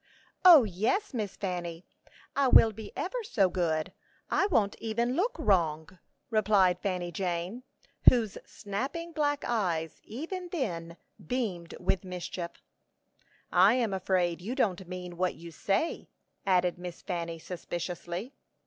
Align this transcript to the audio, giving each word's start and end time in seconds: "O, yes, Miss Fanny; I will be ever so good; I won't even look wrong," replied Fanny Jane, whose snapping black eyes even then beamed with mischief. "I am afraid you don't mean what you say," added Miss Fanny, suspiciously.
"O, 0.43 0.63
yes, 0.63 1.13
Miss 1.13 1.35
Fanny; 1.35 1.85
I 2.35 2.47
will 2.47 2.71
be 2.71 2.91
ever 2.95 3.21
so 3.23 3.51
good; 3.51 3.93
I 4.31 4.47
won't 4.47 4.75
even 4.79 5.13
look 5.15 5.35
wrong," 5.37 5.99
replied 6.31 6.79
Fanny 6.79 7.11
Jane, 7.11 7.61
whose 8.09 8.35
snapping 8.43 9.11
black 9.11 9.43
eyes 9.45 10.01
even 10.03 10.49
then 10.51 10.97
beamed 11.23 11.75
with 11.79 12.03
mischief. 12.03 12.63
"I 13.51 13.75
am 13.75 13.93
afraid 13.93 14.41
you 14.41 14.55
don't 14.55 14.87
mean 14.87 15.17
what 15.17 15.35
you 15.35 15.51
say," 15.51 16.09
added 16.47 16.79
Miss 16.79 17.03
Fanny, 17.03 17.37
suspiciously. 17.37 18.33